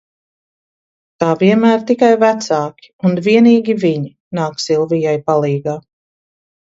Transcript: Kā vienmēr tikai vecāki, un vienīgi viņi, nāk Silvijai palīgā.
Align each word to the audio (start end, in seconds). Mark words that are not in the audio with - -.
Kā 1.23 1.27
vienmēr 1.43 1.83
tikai 1.91 2.09
vecāki, 2.25 2.91
un 3.09 3.21
vienīgi 3.29 3.77
viņi, 3.85 4.11
nāk 4.41 4.65
Silvijai 4.67 5.15
palīgā. 5.29 5.77